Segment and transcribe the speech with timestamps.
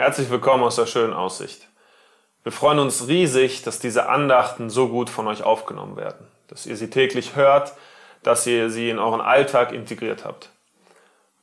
[0.00, 1.68] Herzlich willkommen aus der schönen Aussicht.
[2.42, 6.74] Wir freuen uns riesig, dass diese Andachten so gut von euch aufgenommen werden, dass ihr
[6.78, 7.74] sie täglich hört,
[8.22, 10.48] dass ihr sie in euren Alltag integriert habt.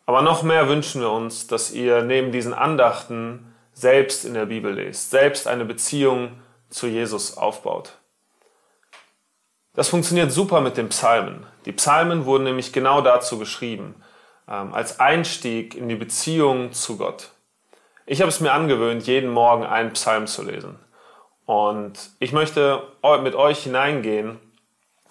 [0.08, 4.74] Aber noch mehr wünschen wir uns, dass ihr neben diesen Andachten selbst in der Bibel
[4.74, 6.32] lest, selbst eine Beziehung
[6.72, 8.00] zu Jesus aufbaut.
[9.76, 11.46] Das funktioniert super mit den Psalmen.
[11.66, 14.04] Die Psalmen wurden nämlich genau dazu geschrieben,
[14.50, 17.34] ähm, als Einstieg in die Beziehung zu Gott.
[18.10, 20.80] Ich habe es mir angewöhnt, jeden Morgen einen Psalm zu lesen.
[21.46, 22.82] Und ich möchte
[23.22, 24.40] mit euch hineingehen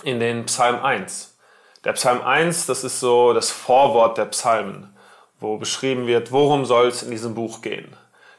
[0.02, 1.36] in den Psalm 1.
[1.84, 4.96] Der Psalm 1, das ist so das Vorwort der Psalmen,
[5.38, 7.94] wo beschrieben wird, worum soll es in diesem Buch gehen.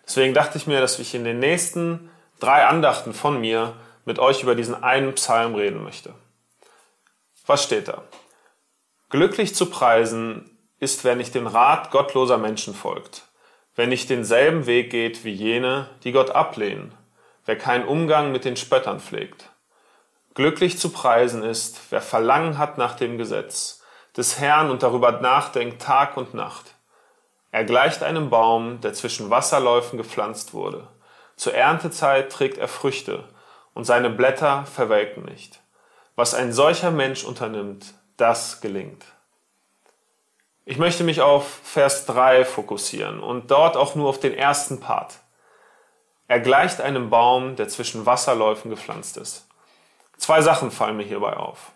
[0.08, 3.74] Deswegen dachte ich mir, dass ich in den nächsten drei Andachten von mir
[4.06, 6.16] mit euch über diesen einen Psalm reden möchte.
[7.46, 8.02] Was steht da?
[9.12, 13.28] Glücklich zu preisen ist, wer nicht dem Rat gottloser Menschen folgt
[13.78, 16.94] wer nicht denselben Weg geht wie jene, die Gott ablehnen,
[17.46, 19.50] wer keinen Umgang mit den Spöttern pflegt.
[20.34, 23.82] Glücklich zu preisen ist, wer Verlangen hat nach dem Gesetz
[24.18, 26.74] des Herrn und darüber nachdenkt Tag und Nacht.
[27.52, 30.88] Er gleicht einem Baum, der zwischen Wasserläufen gepflanzt wurde.
[31.36, 33.24] Zur Erntezeit trägt er Früchte,
[33.76, 35.62] und seine Blätter verwelken nicht.
[36.16, 39.06] Was ein solcher Mensch unternimmt, das gelingt.
[40.70, 45.20] Ich möchte mich auf Vers 3 fokussieren und dort auch nur auf den ersten Part.
[46.28, 49.48] Er gleicht einem Baum, der zwischen Wasserläufen gepflanzt ist.
[50.18, 51.72] Zwei Sachen fallen mir hierbei auf.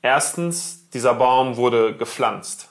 [0.00, 2.68] Erstens, dieser Baum wurde gepflanzt.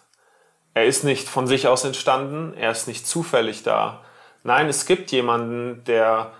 [0.74, 4.06] Er ist nicht von sich aus entstanden, er ist nicht zufällig da.
[4.44, 6.32] Nein, es gibt jemanden, der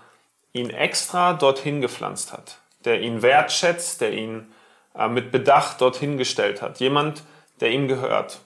[0.54, 4.50] ihn extra dorthin gepflanzt hat, der ihn wertschätzt, der ihn
[4.94, 6.80] äh, mit Bedacht dorthin gestellt hat.
[6.80, 7.22] Jemand,
[7.60, 8.40] der ihm gehört.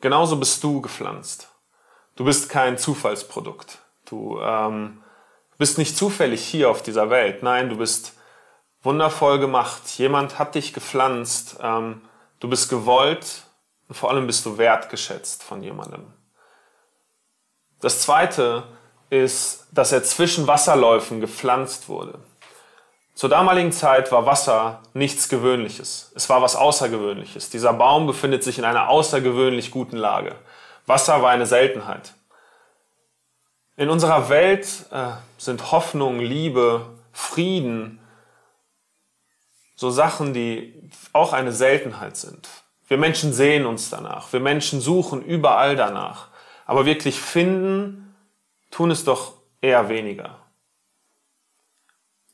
[0.00, 1.48] Genauso bist du gepflanzt.
[2.16, 3.78] Du bist kein Zufallsprodukt.
[4.04, 5.02] Du ähm,
[5.58, 7.42] bist nicht zufällig hier auf dieser Welt.
[7.42, 8.14] Nein, du bist
[8.82, 9.82] wundervoll gemacht.
[9.98, 11.56] Jemand hat dich gepflanzt.
[11.60, 12.02] Ähm,
[12.40, 13.42] du bist gewollt
[13.88, 16.12] und vor allem bist du wertgeschätzt von jemandem.
[17.80, 18.64] Das zweite
[19.10, 22.18] ist, dass er zwischen Wasserläufen gepflanzt wurde.
[23.18, 26.12] Zur damaligen Zeit war Wasser nichts Gewöhnliches.
[26.14, 27.50] Es war was Außergewöhnliches.
[27.50, 30.36] Dieser Baum befindet sich in einer außergewöhnlich guten Lage.
[30.86, 32.14] Wasser war eine Seltenheit.
[33.76, 37.98] In unserer Welt äh, sind Hoffnung, Liebe, Frieden
[39.74, 42.48] so Sachen, die auch eine Seltenheit sind.
[42.86, 44.32] Wir Menschen sehen uns danach.
[44.32, 46.28] Wir Menschen suchen überall danach.
[46.66, 48.14] Aber wirklich finden,
[48.70, 50.36] tun es doch eher weniger.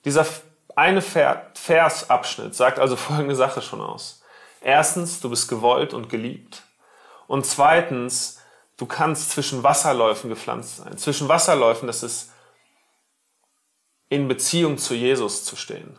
[0.05, 0.27] Dieser
[0.77, 4.23] eine Versabschnitt sagt also folgende Sache schon aus.
[4.61, 6.63] Erstens, du bist gewollt und geliebt.
[7.27, 8.41] Und zweitens,
[8.77, 10.97] du kannst zwischen Wasserläufen gepflanzt sein.
[10.97, 12.33] Zwischen Wasserläufen, das ist
[14.09, 15.99] in Beziehung zu Jesus zu stehen.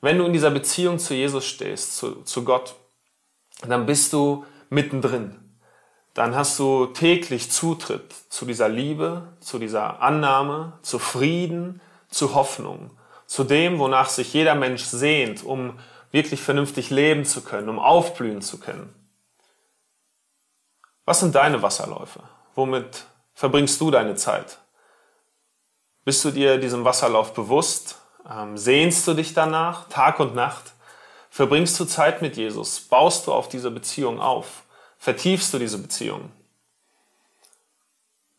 [0.00, 2.74] Wenn du in dieser Beziehung zu Jesus stehst, zu, zu Gott,
[3.66, 5.58] dann bist du mittendrin.
[6.14, 12.95] Dann hast du täglich Zutritt zu dieser Liebe, zu dieser Annahme, zu Frieden, zu Hoffnung
[13.26, 15.78] zu dem, wonach sich jeder Mensch sehnt, um
[16.10, 18.94] wirklich vernünftig leben zu können, um aufblühen zu können.
[21.04, 22.20] Was sind deine Wasserläufe?
[22.54, 23.04] Womit
[23.34, 24.58] verbringst du deine Zeit?
[26.04, 27.98] Bist du dir diesem Wasserlauf bewusst?
[28.30, 30.72] Ähm, sehnst du dich danach, Tag und Nacht?
[31.30, 32.80] Verbringst du Zeit mit Jesus?
[32.80, 34.62] Baust du auf diese Beziehung auf?
[34.98, 36.32] Vertiefst du diese Beziehung?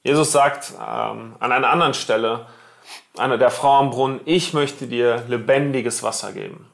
[0.03, 2.47] Jesus sagt ähm, an einer anderen Stelle,
[3.17, 6.69] einer der Frau am Brunnen, ich möchte dir lebendiges Wasser geben.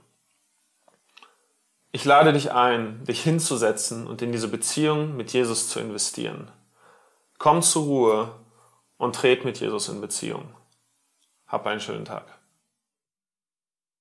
[1.91, 6.51] Ich lade dich ein, dich hinzusetzen und in diese Beziehung mit Jesus zu investieren.
[7.37, 8.35] Komm zur Ruhe
[8.97, 10.55] und tret mit Jesus in Beziehung.
[11.45, 12.25] Hab einen schönen Tag.